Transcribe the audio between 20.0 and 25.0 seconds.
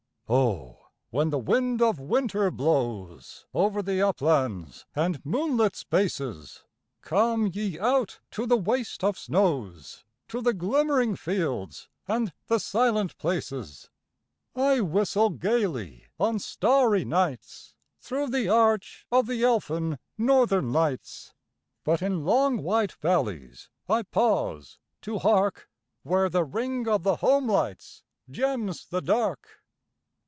northern lights, But in long white valleys I pause